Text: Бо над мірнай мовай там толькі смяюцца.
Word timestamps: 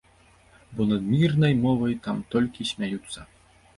Бо 0.75 0.85
над 0.91 1.03
мірнай 1.11 1.53
мовай 1.67 1.93
там 2.07 2.17
толькі 2.35 2.69
смяюцца. 2.73 3.19